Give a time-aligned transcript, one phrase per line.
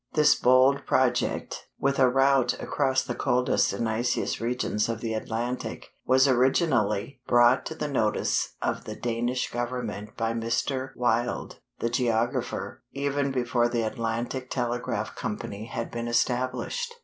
[0.13, 5.89] This bold project, with a route across the coldest and iciest regions of the Atlantic,
[6.07, 10.89] was originally brought to the notice of the Danish Government by Mr.
[10.95, 16.95] Wyld, the geographer, even before the Atlantic Telegraph Company had been established.